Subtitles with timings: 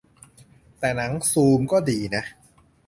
[0.79, 2.23] -แต่ "หนังซูม" ก็ดีนะ